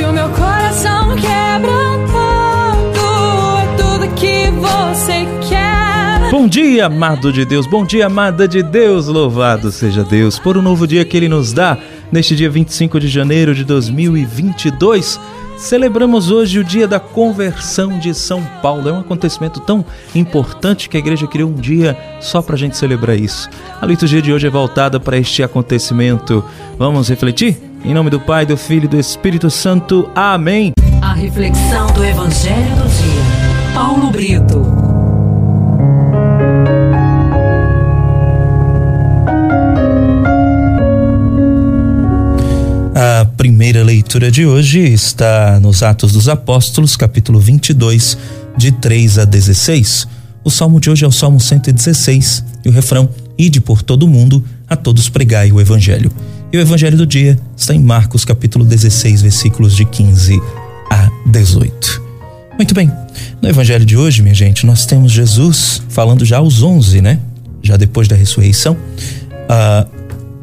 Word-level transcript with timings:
Se 0.00 0.04
o 0.06 0.12
meu 0.14 0.30
coração 0.30 1.12
é 1.12 1.60
tudo 3.76 4.08
que 4.14 4.50
você 4.52 5.26
quer. 5.46 6.30
Bom 6.30 6.48
dia, 6.48 6.86
amado 6.86 7.30
de 7.30 7.44
Deus, 7.44 7.66
bom 7.66 7.84
dia, 7.84 8.06
amada 8.06 8.48
de 8.48 8.62
Deus, 8.62 9.08
louvado 9.08 9.70
seja 9.70 10.02
Deus 10.02 10.38
por 10.38 10.56
um 10.56 10.62
novo 10.62 10.86
dia 10.86 11.04
que 11.04 11.18
Ele 11.18 11.28
nos 11.28 11.52
dá 11.52 11.76
neste 12.10 12.34
dia 12.34 12.48
25 12.48 12.98
de 12.98 13.08
janeiro 13.08 13.54
de 13.54 13.62
2022. 13.62 15.20
Celebramos 15.58 16.30
hoje 16.30 16.58
o 16.58 16.64
dia 16.64 16.88
da 16.88 16.98
conversão 16.98 17.98
de 17.98 18.14
São 18.14 18.42
Paulo. 18.62 18.88
É 18.88 18.92
um 18.92 19.00
acontecimento 19.00 19.60
tão 19.60 19.84
importante 20.14 20.88
que 20.88 20.96
a 20.96 21.00
igreja 21.00 21.26
criou 21.26 21.50
um 21.50 21.60
dia 21.60 21.94
só 22.22 22.40
para 22.40 22.54
a 22.54 22.58
gente 22.58 22.74
celebrar 22.74 23.18
isso. 23.18 23.50
A 23.78 23.84
liturgia 23.84 24.22
de 24.22 24.32
hoje 24.32 24.46
é 24.46 24.50
voltada 24.50 24.98
para 24.98 25.18
este 25.18 25.42
acontecimento. 25.42 26.42
Vamos 26.78 27.10
refletir? 27.10 27.69
Em 27.82 27.94
nome 27.94 28.10
do 28.10 28.20
Pai, 28.20 28.44
do 28.44 28.58
Filho 28.58 28.84
e 28.84 28.88
do 28.88 29.00
Espírito 29.00 29.50
Santo. 29.50 30.10
Amém. 30.14 30.72
A 31.00 31.14
reflexão 31.14 31.90
do 31.94 32.04
Evangelho 32.04 32.76
do 32.76 32.88
Dia. 32.88 33.72
Paulo 33.72 34.10
Brito. 34.10 34.62
A 42.94 43.24
primeira 43.24 43.82
leitura 43.82 44.30
de 44.30 44.44
hoje 44.44 44.80
está 44.80 45.58
nos 45.58 45.82
Atos 45.82 46.12
dos 46.12 46.28
Apóstolos, 46.28 46.98
capítulo 46.98 47.40
22, 47.40 48.18
de 48.58 48.72
3 48.72 49.20
a 49.20 49.24
16. 49.24 50.06
O 50.44 50.50
salmo 50.50 50.78
de 50.78 50.90
hoje 50.90 51.06
é 51.06 51.08
o 51.08 51.12
Salmo 51.12 51.40
116 51.40 52.44
e 52.62 52.68
o 52.68 52.72
refrão: 52.72 53.08
Ide 53.38 53.58
por 53.58 53.82
todo 53.82 54.02
o 54.02 54.08
mundo, 54.08 54.44
a 54.68 54.76
todos 54.76 55.08
pregai 55.08 55.50
o 55.50 55.58
evangelho. 55.58 56.12
E 56.52 56.56
o 56.56 56.60
evangelho 56.60 56.96
do 56.96 57.06
dia 57.06 57.38
está 57.56 57.72
em 57.72 57.78
Marcos, 57.78 58.24
capítulo 58.24 58.64
16, 58.64 59.22
versículos 59.22 59.76
de 59.76 59.84
15 59.84 60.40
a 60.90 61.08
18. 61.26 62.02
Muito 62.56 62.74
bem, 62.74 62.90
no 63.40 63.48
evangelho 63.48 63.84
de 63.84 63.96
hoje, 63.96 64.20
minha 64.20 64.34
gente, 64.34 64.66
nós 64.66 64.84
temos 64.84 65.12
Jesus 65.12 65.80
falando 65.88 66.24
já 66.24 66.38
aos 66.38 66.60
11, 66.60 67.00
né? 67.00 67.20
Já 67.62 67.76
depois 67.76 68.08
da 68.08 68.16
ressurreição. 68.16 68.72
Uh, 68.74 69.88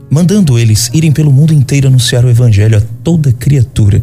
mandando 0.10 0.58
eles 0.58 0.90
irem 0.94 1.12
pelo 1.12 1.30
mundo 1.30 1.54
inteiro 1.54 1.90
anunciar 1.90 2.24
o 2.24 2.30
evangelho 2.30 2.78
a 2.78 2.82
toda 3.04 3.34
criatura. 3.34 4.02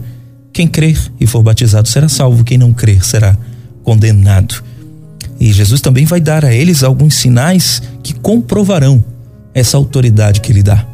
Quem 0.53 0.69
crer 0.69 0.99
e 1.19 1.27
for 1.27 1.43
batizado 1.43 1.89
será 1.89 2.07
salvo, 2.07 2.45
quem 2.45 2.59
não 2.59 2.75
crer 2.75 3.03
será 3.03 3.35
condenado. 3.83 4.63
E 5.41 5.51
Jesus 5.51 5.81
também 5.81 6.05
vai 6.05 6.21
dar 6.21 6.45
a 6.45 6.53
eles 6.53 6.83
alguns 6.85 7.15
sinais 7.15 7.83
que 8.03 8.13
comprovarão 8.13 9.03
essa 9.55 9.79
autoridade 9.79 10.43
que 10.43 10.53
lhe 10.53 10.63
dá. 10.63 10.94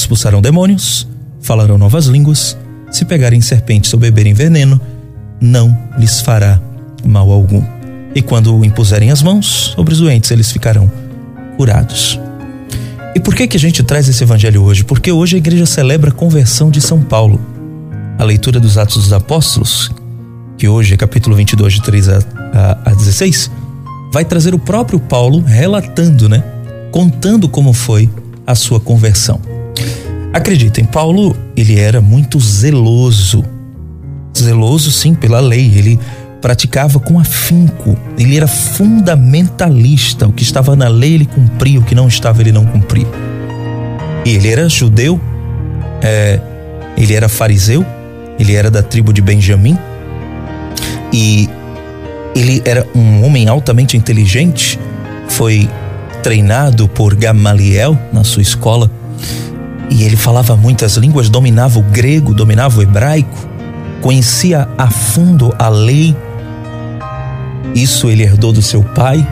Expulsarão 0.00 0.40
demônios, 0.40 1.06
falarão 1.42 1.76
novas 1.76 2.06
línguas, 2.06 2.56
se 2.90 3.04
pegarem 3.04 3.42
serpentes 3.42 3.92
ou 3.92 4.00
beberem 4.00 4.32
veneno, 4.32 4.80
não 5.38 5.76
lhes 5.98 6.22
fará 6.22 6.58
mal 7.04 7.30
algum. 7.30 7.62
E 8.14 8.22
quando 8.22 8.64
impuserem 8.64 9.10
as 9.10 9.22
mãos 9.22 9.74
sobre 9.76 9.92
os 9.92 10.00
doentes, 10.00 10.30
eles 10.30 10.50
ficarão 10.50 10.90
curados. 11.54 12.18
E 13.14 13.20
por 13.20 13.34
que 13.34 13.46
que 13.46 13.58
a 13.58 13.60
gente 13.60 13.82
traz 13.82 14.08
esse 14.08 14.24
evangelho 14.24 14.62
hoje? 14.62 14.84
Porque 14.84 15.12
hoje 15.12 15.36
a 15.36 15.38
igreja 15.38 15.66
celebra 15.66 16.08
a 16.08 16.14
conversão 16.14 16.70
de 16.70 16.80
São 16.80 17.02
Paulo. 17.02 17.38
A 18.18 18.24
leitura 18.24 18.58
dos 18.58 18.78
Atos 18.78 19.04
dos 19.04 19.12
Apóstolos, 19.12 19.90
que 20.56 20.66
hoje 20.66 20.94
é 20.94 20.96
capítulo 20.96 21.36
22, 21.36 21.74
de 21.74 21.82
3 21.82 22.08
a, 22.08 22.18
a, 22.54 22.90
a 22.90 22.94
16, 22.94 23.50
vai 24.10 24.24
trazer 24.24 24.54
o 24.54 24.58
próprio 24.58 24.98
Paulo 24.98 25.42
relatando, 25.42 26.26
né? 26.26 26.42
Contando 26.90 27.50
como 27.50 27.74
foi 27.74 28.08
a 28.46 28.54
sua 28.54 28.80
conversão. 28.80 29.49
Acreditem, 30.32 30.84
Paulo, 30.84 31.36
ele 31.56 31.78
era 31.78 32.00
muito 32.00 32.38
zeloso. 32.38 33.44
Zeloso, 34.36 34.92
sim, 34.92 35.12
pela 35.14 35.40
lei. 35.40 35.72
Ele 35.76 35.98
praticava 36.40 36.98
com 37.00 37.18
afinco, 37.18 37.96
ele 38.16 38.36
era 38.36 38.46
fundamentalista. 38.46 40.26
O 40.28 40.32
que 40.32 40.42
estava 40.42 40.76
na 40.76 40.88
lei 40.88 41.14
ele 41.14 41.26
cumpria, 41.26 41.80
o 41.80 41.82
que 41.82 41.94
não 41.94 42.06
estava 42.06 42.40
ele 42.40 42.52
não 42.52 42.64
cumpria. 42.64 43.06
E 44.24 44.30
ele 44.30 44.48
era 44.48 44.68
judeu, 44.68 45.20
é, 46.00 46.40
ele 46.96 47.14
era 47.14 47.28
fariseu, 47.28 47.84
ele 48.38 48.54
era 48.54 48.70
da 48.70 48.82
tribo 48.82 49.12
de 49.12 49.20
Benjamim 49.20 49.76
e 51.12 51.48
ele 52.34 52.62
era 52.64 52.86
um 52.94 53.24
homem 53.24 53.48
altamente 53.48 53.96
inteligente, 53.96 54.78
foi 55.28 55.68
treinado 56.22 56.86
por 56.86 57.14
Gamaliel 57.14 57.98
na 58.12 58.22
sua 58.22 58.42
escola 58.42 58.90
e 59.90 60.04
ele 60.04 60.16
falava 60.16 60.56
muitas 60.56 60.96
línguas, 60.96 61.28
dominava 61.28 61.78
o 61.78 61.82
grego, 61.82 62.32
dominava 62.32 62.78
o 62.78 62.82
hebraico, 62.82 63.36
conhecia 64.00 64.68
a 64.78 64.88
fundo 64.88 65.54
a 65.58 65.68
lei 65.68 66.16
isso 67.74 68.08
ele 68.08 68.22
herdou 68.22 68.52
do 68.52 68.62
seu 68.62 68.82
pai. 68.82 69.26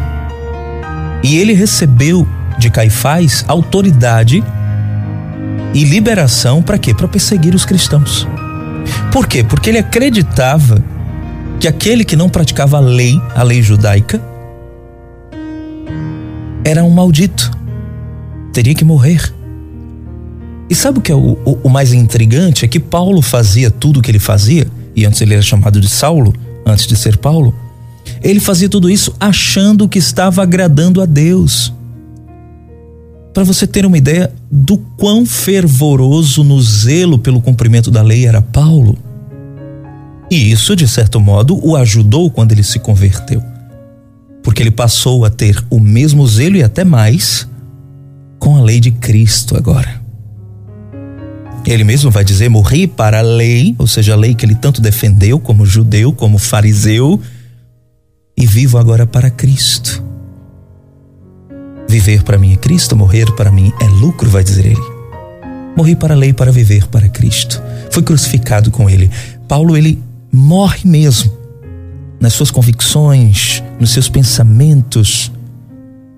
E 1.22 1.36
ele 1.38 1.52
recebeu 1.52 2.26
de 2.58 2.70
Caifás 2.70 3.44
autoridade 3.48 4.42
e 5.74 5.84
liberação 5.84 6.62
para 6.62 6.78
quê? 6.78 6.94
Para 6.94 7.08
perseguir 7.08 7.54
os 7.54 7.64
cristãos. 7.64 8.26
Por 9.12 9.26
quê? 9.26 9.42
Porque 9.42 9.70
ele 9.70 9.78
acreditava 9.78 10.82
que 11.60 11.66
aquele 11.66 12.04
que 12.04 12.16
não 12.16 12.28
praticava 12.28 12.76
a 12.76 12.80
lei, 12.80 13.20
a 13.34 13.42
lei 13.42 13.62
judaica, 13.62 14.22
era 16.64 16.84
um 16.84 16.90
maldito. 16.90 17.50
Teria 18.52 18.74
que 18.74 18.84
morrer. 18.84 19.34
E 20.70 20.74
sabe 20.74 20.98
o 20.98 21.02
que 21.02 21.10
é 21.10 21.14
o, 21.14 21.38
o, 21.44 21.58
o 21.64 21.68
mais 21.68 21.92
intrigante? 21.92 22.64
É 22.64 22.68
que 22.68 22.80
Paulo 22.80 23.22
fazia 23.22 23.70
tudo 23.70 24.00
o 24.00 24.02
que 24.02 24.10
ele 24.10 24.18
fazia, 24.18 24.66
e 24.94 25.06
antes 25.06 25.20
ele 25.20 25.34
era 25.34 25.42
chamado 25.42 25.80
de 25.80 25.88
Saulo, 25.88 26.34
antes 26.66 26.86
de 26.86 26.96
ser 26.96 27.16
Paulo 27.16 27.54
ele 28.22 28.40
fazia 28.40 28.68
tudo 28.68 28.90
isso 28.90 29.14
achando 29.18 29.88
que 29.88 29.98
estava 29.98 30.42
agradando 30.42 31.00
a 31.00 31.06
Deus. 31.06 31.72
Para 33.32 33.44
você 33.44 33.66
ter 33.66 33.86
uma 33.86 33.98
ideia 33.98 34.32
do 34.50 34.78
quão 34.78 35.24
fervoroso 35.24 36.42
no 36.42 36.60
zelo 36.60 37.18
pelo 37.18 37.40
cumprimento 37.40 37.90
da 37.90 38.02
lei 38.02 38.26
era 38.26 38.42
Paulo. 38.42 38.98
E 40.30 40.50
isso, 40.50 40.74
de 40.74 40.88
certo 40.88 41.20
modo, 41.20 41.58
o 41.64 41.76
ajudou 41.76 42.30
quando 42.30 42.52
ele 42.52 42.64
se 42.64 42.78
converteu. 42.78 43.42
Porque 44.42 44.62
ele 44.62 44.70
passou 44.70 45.24
a 45.24 45.30
ter 45.30 45.62
o 45.70 45.78
mesmo 45.78 46.26
zelo 46.26 46.56
e 46.56 46.62
até 46.62 46.84
mais 46.84 47.48
com 48.38 48.56
a 48.56 48.62
lei 48.62 48.80
de 48.80 48.90
Cristo 48.90 49.56
agora. 49.56 50.07
Ele 51.68 51.84
mesmo 51.84 52.10
vai 52.10 52.24
dizer: 52.24 52.48
morri 52.48 52.86
para 52.86 53.18
a 53.18 53.22
lei, 53.22 53.74
ou 53.78 53.86
seja, 53.86 54.14
a 54.14 54.16
lei 54.16 54.34
que 54.34 54.46
ele 54.46 54.54
tanto 54.54 54.80
defendeu 54.80 55.38
como 55.38 55.66
judeu, 55.66 56.12
como 56.12 56.38
fariseu, 56.38 57.20
e 58.34 58.46
vivo 58.46 58.78
agora 58.78 59.06
para 59.06 59.30
Cristo. 59.30 60.02
Viver 61.86 62.22
para 62.22 62.38
mim 62.38 62.52
é 62.52 62.56
Cristo, 62.56 62.96
morrer 62.96 63.30
para 63.34 63.50
mim 63.50 63.70
é 63.80 63.86
lucro, 63.86 64.30
vai 64.30 64.42
dizer 64.42 64.66
ele. 64.66 64.98
Morri 65.76 65.94
para 65.94 66.14
a 66.14 66.16
lei 66.16 66.32
para 66.32 66.50
viver 66.50 66.86
para 66.88 67.08
Cristo. 67.08 67.62
Fui 67.90 68.02
crucificado 68.02 68.70
com 68.70 68.88
ele. 68.88 69.10
Paulo, 69.46 69.76
ele 69.76 70.02
morre 70.32 70.80
mesmo 70.84 71.36
nas 72.20 72.32
suas 72.32 72.50
convicções, 72.50 73.62
nos 73.78 73.90
seus 73.90 74.08
pensamentos. 74.08 75.30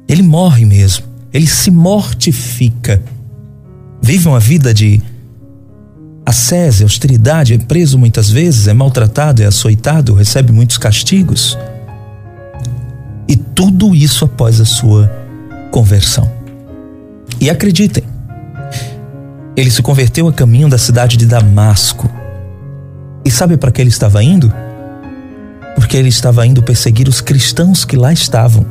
Ele 0.08 0.22
morre 0.22 0.64
mesmo. 0.64 1.04
Ele 1.32 1.46
se 1.46 1.70
mortifica. 1.70 3.02
Vive 4.02 4.28
uma 4.28 4.40
vida 4.40 4.72
de 4.72 5.00
ascese, 6.30 6.84
austeridade, 6.84 7.54
é 7.54 7.58
preso 7.58 7.98
muitas 7.98 8.30
vezes, 8.30 8.68
é 8.68 8.72
maltratado, 8.72 9.42
é 9.42 9.46
açoitado, 9.46 10.14
recebe 10.14 10.52
muitos 10.52 10.78
castigos. 10.78 11.58
E 13.28 13.36
tudo 13.36 13.94
isso 13.94 14.24
após 14.24 14.60
a 14.60 14.64
sua 14.64 15.10
conversão. 15.70 16.30
E 17.40 17.50
acreditem, 17.50 18.04
ele 19.56 19.70
se 19.70 19.82
converteu 19.82 20.28
a 20.28 20.32
caminho 20.32 20.68
da 20.68 20.78
cidade 20.78 21.16
de 21.16 21.26
Damasco. 21.26 22.08
E 23.24 23.30
sabe 23.30 23.56
para 23.56 23.72
que 23.72 23.80
ele 23.80 23.90
estava 23.90 24.22
indo? 24.22 24.52
Porque 25.74 25.96
ele 25.96 26.08
estava 26.08 26.46
indo 26.46 26.62
perseguir 26.62 27.08
os 27.08 27.20
cristãos 27.20 27.84
que 27.84 27.96
lá 27.96 28.12
estavam. 28.12 28.64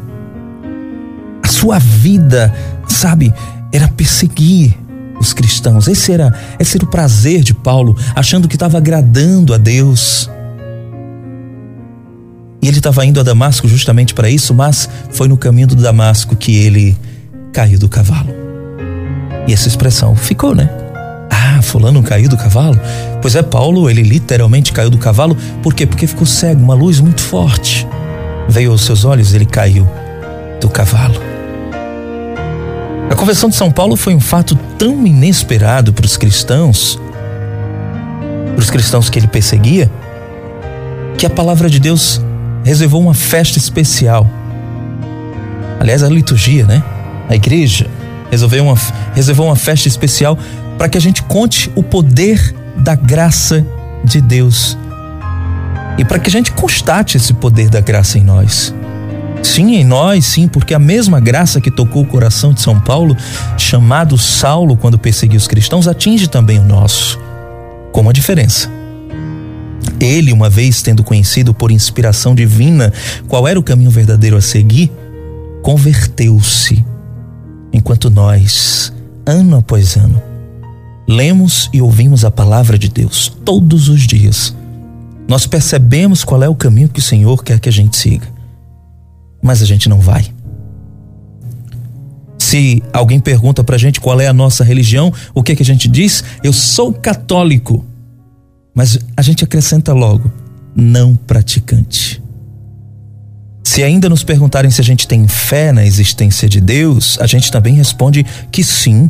A 1.44 1.47
sua 1.47 1.77
vida, 1.77 2.53
sabe, 2.88 3.33
era 3.71 3.88
perseguir 3.89 4.77
os 5.19 5.33
cristãos. 5.33 5.88
Esse 5.88 6.12
era, 6.12 6.33
esse 6.60 6.77
era 6.77 6.86
o 6.86 6.89
prazer 6.89 7.44
de 7.44 7.54
Paulo, 7.54 7.95
achando 8.16 8.48
que 8.48 8.56
estava 8.56 8.77
agradando 8.77 9.54
a 9.54 9.57
Deus. 9.57 10.30
E 12.62 12.68
ele 12.68 12.77
estava 12.77 13.06
indo 13.06 13.19
a 13.19 13.24
Damasco 13.24 13.68
justamente 13.68 14.13
para 14.13 14.30
isso, 14.30 14.54
mas 14.54 14.89
foi 15.12 15.27
no 15.27 15.38
caminho 15.38 15.68
do 15.68 15.75
Damasco 15.75 16.36
que 16.36 16.56
ele 16.56 16.98
caiu 17.54 17.80
do 17.80 17.88
cavalo. 17.88 18.33
E 19.48 19.54
essa 19.54 19.68
expressão 19.68 20.16
ficou, 20.16 20.54
né? 20.54 20.69
Ah, 21.31 21.62
fulano 21.62 22.04
caiu 22.04 22.30
do 22.30 22.38
cavalo? 22.38 22.80
Pois 23.21 23.36
é, 23.36 23.42
Paulo, 23.42 23.89
ele 23.89 24.04
literalmente 24.04 24.74
caiu 24.74 24.89
do 24.89 24.98
cavalo. 24.98 25.38
Por 25.63 25.74
quê? 25.74 25.86
Porque 25.86 26.06
ficou 26.06 26.25
cego, 26.25 26.62
uma 26.62 26.74
luz 26.74 27.00
muito 27.00 27.21
forte. 27.21 27.88
Veio 28.48 28.71
aos 28.71 28.81
seus 28.81 29.06
olhos, 29.06 29.33
ele 29.33 29.45
caiu 29.45 29.88
do 30.60 30.69
cavalo. 30.69 31.28
A 33.09 33.15
conversão 33.15 33.50
de 33.50 33.56
São 33.56 33.71
Paulo 33.71 33.95
foi 33.95 34.13
um 34.13 34.19
fato 34.19 34.56
tão 34.77 35.06
inesperado 35.06 35.91
para 35.91 36.06
os 36.06 36.15
cristãos 36.15 37.00
para 38.59 38.63
os 38.63 38.69
cristãos 38.69 39.09
que 39.09 39.17
ele 39.17 39.27
perseguia, 39.27 39.89
que 41.17 41.25
a 41.25 41.29
palavra 41.29 41.69
de 41.69 41.79
Deus 41.79 42.21
reservou 42.61 43.01
uma 43.01 43.13
festa 43.13 43.57
especial. 43.57 44.29
Aliás, 45.79 46.03
a 46.03 46.09
liturgia, 46.09 46.65
né? 46.65 46.83
A 47.29 47.35
igreja 47.35 47.89
resolveu 48.29 48.65
uma, 48.65 48.75
reservou 49.15 49.45
uma 49.45 49.56
festa 49.56 49.88
especial 49.88 50.38
para 50.77 50.89
que 50.89 50.97
a 50.97 51.01
gente 51.01 51.23
conte 51.23 51.71
o 51.73 51.81
poder 51.81 52.53
da 52.75 52.95
graça 52.95 53.65
de 54.03 54.19
Deus 54.19 54.77
e 55.97 56.03
para 56.03 56.19
que 56.19 56.27
a 56.27 56.31
gente 56.31 56.51
constate 56.51 57.15
esse 57.15 57.33
poder 57.33 57.69
da 57.69 57.79
graça 57.79 58.17
em 58.17 58.23
nós. 58.23 58.75
Sim, 59.41 59.75
em 59.75 59.83
nós, 59.83 60.25
sim, 60.25 60.47
porque 60.47 60.74
a 60.74 60.80
mesma 60.80 61.19
graça 61.19 61.62
que 61.62 61.71
tocou 61.71 62.03
o 62.03 62.06
coração 62.06 62.53
de 62.53 62.62
São 62.62 62.80
Paulo, 62.80 63.15
chamado 63.57 64.18
Saulo 64.18 64.75
quando 64.75 65.00
perseguiu 65.00 65.38
os 65.38 65.47
cristãos, 65.47 65.88
atinge 65.88 66.27
também 66.27 66.59
o 66.59 66.63
nosso. 66.63 67.19
Com 67.91 68.01
uma 68.01 68.13
diferença. 68.13 68.69
Ele, 70.00 70.31
uma 70.31 70.50
vez 70.50 70.81
tendo 70.81 71.03
conhecido 71.03 71.53
por 71.53 71.71
inspiração 71.71 72.36
divina 72.36 72.94
qual 73.27 73.47
era 73.47 73.59
o 73.59 73.63
caminho 73.63 73.89
verdadeiro 73.89 74.38
a 74.38 74.41
seguir, 74.41 74.91
converteu-se. 75.62 76.85
Enquanto 77.71 78.09
nós, 78.09 78.94
ano 79.25 79.57
após 79.57 79.95
ano, 79.95 80.21
lemos 81.07 81.69
e 81.74 81.81
ouvimos 81.81 82.24
a 82.24 82.31
palavra 82.31 82.77
de 82.77 82.89
Deus 82.89 83.31
todos 83.44 83.89
os 83.89 84.01
dias, 84.01 84.56
nós 85.27 85.45
percebemos 85.45 86.24
qual 86.24 86.44
é 86.44 86.50
o 86.50 86.56
caminho 86.56 86.89
que 86.89 87.00
o 87.00 87.03
Senhor 87.03 87.44
quer 87.44 87.59
que 87.59 87.69
a 87.69 87.71
gente 87.71 87.95
siga 87.95 88.38
mas 89.41 89.62
a 89.62 89.65
gente 89.65 89.88
não 89.89 90.00
vai. 90.00 90.25
Se 92.38 92.81
alguém 92.91 93.19
pergunta 93.19 93.63
pra 93.63 93.77
gente 93.77 94.01
qual 94.01 94.19
é 94.19 94.27
a 94.27 94.33
nossa 94.33 94.63
religião, 94.63 95.13
o 95.36 95.44
que 95.44 95.56
que 95.56 95.62
a 95.62 95.65
gente 95.65 95.88
diz? 95.88 96.24
Eu 96.44 96.51
sou 96.51 96.94
católico. 96.94 97.86
Mas 98.74 98.97
a 99.15 99.21
gente 99.21 99.44
acrescenta 99.44 99.94
logo, 99.94 100.31
não 100.75 101.15
praticante. 101.15 102.21
Se 103.63 103.83
ainda 103.83 104.09
nos 104.09 104.24
perguntarem 104.24 104.71
se 104.71 104.81
a 104.81 104.83
gente 104.83 105.07
tem 105.07 105.27
fé 105.27 105.71
na 105.71 105.85
existência 105.85 106.50
de 106.50 106.59
Deus, 106.59 107.19
a 107.21 107.27
gente 107.27 107.51
também 107.51 107.75
responde 107.75 108.25
que 108.51 108.63
sim. 108.63 109.09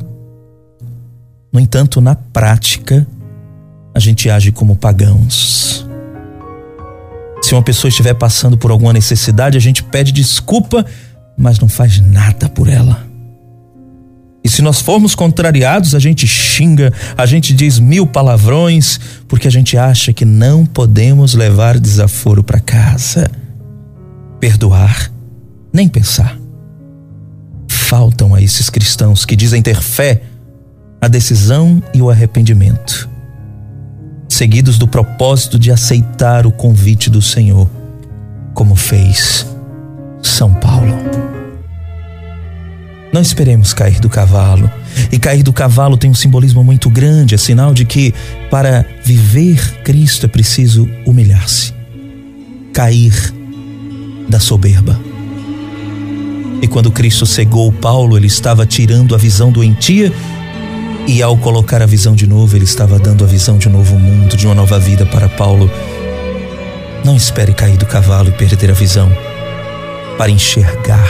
No 1.52 1.60
entanto, 1.60 2.02
na 2.02 2.16
prática, 2.16 3.08
a 3.96 4.00
gente 4.00 4.30
age 4.30 4.52
como 4.52 4.76
pagãos. 4.76 5.89
Se 7.50 7.56
uma 7.56 7.64
pessoa 7.64 7.90
estiver 7.90 8.14
passando 8.14 8.60
por 8.60 8.70
alguma 8.70 8.94
necessidade, 8.94 9.58
a 9.58 9.60
gente 9.60 9.84
pede 9.84 10.12
desculpa, 10.12 10.86
mas 11.36 11.58
não 11.58 11.68
faz 11.68 12.00
nada 12.00 12.48
por 12.48 12.68
ela. 12.68 13.04
E 14.44 14.48
se 14.48 14.62
nós 14.62 14.82
formos 14.82 15.16
contrariados, 15.16 15.96
a 15.96 16.00
gente 16.00 16.28
xinga, 16.28 16.94
a 17.18 17.26
gente 17.26 17.52
diz 17.52 17.80
mil 17.80 18.06
palavrões, 18.06 19.00
porque 19.28 19.48
a 19.48 19.52
gente 19.52 19.76
acha 19.76 20.14
que 20.14 20.26
não 20.26 20.64
podemos 20.64 21.34
levar 21.34 21.80
desaforo 21.80 22.44
para 22.44 22.60
casa. 22.60 23.28
Perdoar, 24.40 25.12
nem 25.74 25.88
pensar. 25.88 26.38
Faltam 27.68 28.36
a 28.36 28.42
esses 28.44 28.70
cristãos 28.70 29.26
que 29.26 29.36
dizem 29.36 29.64
ter 29.64 29.82
fé, 29.82 30.22
a 31.02 31.08
decisão 31.08 31.82
e 31.96 32.00
o 32.00 32.12
arrependimento 32.12 33.10
seguidos 34.40 34.78
do 34.78 34.88
propósito 34.88 35.60
de 35.60 35.70
aceitar 35.70 36.48
o 36.48 36.52
convite 36.54 37.10
do 37.10 37.22
Senhor, 37.22 37.70
como 38.54 38.74
fez 38.74 39.46
São 40.24 40.54
Paulo. 40.54 40.96
Não 43.12 43.22
esperemos 43.22 43.74
cair 43.74 44.00
do 44.00 44.10
cavalo. 44.10 44.72
E 45.12 45.20
cair 45.20 45.44
do 45.44 45.52
cavalo 45.52 45.98
tem 45.98 46.10
um 46.10 46.14
simbolismo 46.14 46.64
muito 46.64 46.90
grande, 46.90 47.36
é 47.36 47.38
sinal 47.38 47.74
de 47.74 47.84
que 47.84 48.14
para 48.50 48.86
viver 49.04 49.82
Cristo 49.84 50.26
é 50.26 50.30
preciso 50.30 50.88
humilhar-se, 51.06 51.74
cair 52.72 53.34
da 54.30 54.40
soberba. 54.40 54.98
E 56.62 56.68
quando 56.68 56.92
Cristo 56.92 57.26
cegou 57.26 57.74
Paulo, 57.74 58.16
ele 58.16 58.28
estava 58.28 58.66
tirando 58.66 59.14
a 59.14 59.18
visão 59.18 59.52
doentia 59.52 60.14
e 61.10 61.24
ao 61.24 61.36
colocar 61.36 61.82
a 61.82 61.88
visão 61.88 62.14
de 62.14 62.28
novo, 62.28 62.56
ele 62.56 62.66
estava 62.66 63.00
dando 63.00 63.24
a 63.24 63.28
visão 63.28 63.58
de 63.58 63.68
um 63.68 63.72
novo 63.72 63.98
mundo, 63.98 64.38
de 64.38 64.46
uma 64.46 64.54
nova 64.54 64.78
vida 64.78 65.08
para 65.08 65.28
Paulo. 65.28 65.68
Não 67.04 67.16
espere 67.16 67.52
cair 67.52 67.78
do 67.78 67.86
cavalo 67.88 68.30
e 68.30 68.32
perder 68.32 68.70
a 68.70 68.76
visão 68.76 69.10
para 70.20 70.30
enxergar 70.30 71.10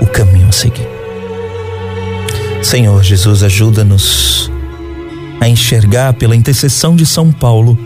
o 0.00 0.06
caminho 0.06 0.48
a 0.48 0.52
seguir. 0.52 0.88
Senhor 2.62 3.04
Jesus, 3.04 3.42
ajuda-nos 3.42 4.50
a 5.38 5.50
enxergar 5.50 6.14
pela 6.14 6.34
intercessão 6.34 6.96
de 6.96 7.04
São 7.04 7.30
Paulo 7.30 7.78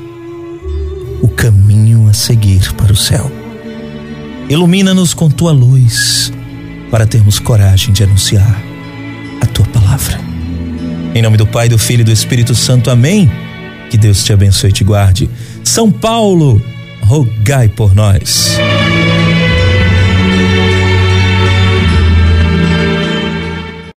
o 1.21 1.27
caminho 1.27 2.09
a 2.09 2.13
seguir 2.13 2.73
para 2.75 2.93
o 2.93 2.97
céu. 2.97 3.29
Ilumina-nos 4.49 5.15
com 5.15 5.29
tua 5.29 5.51
luz 5.51 6.33
para 6.93 7.09
termos 7.09 7.41
coragem 7.41 7.93
de 7.93 8.05
anunciar 8.05 8.63
a 9.41 9.47
tua 9.47 9.67
palavra. 9.67 10.38
Em 11.15 11.23
nome 11.23 11.37
do 11.37 11.47
Pai, 11.47 11.69
do 11.69 11.79
Filho 11.79 12.03
e 12.03 12.05
do 12.05 12.13
Espírito 12.13 12.55
Santo. 12.55 12.91
Amém. 12.91 13.31
Que 13.91 13.97
Deus 13.97 14.23
te 14.23 14.33
abençoe 14.33 14.71
e 14.71 14.73
te 14.73 14.85
guarde. 14.85 15.29
São 15.65 15.91
Paulo, 15.91 16.63
rogai 17.03 17.69
por 17.69 17.95
nós. 17.95 18.57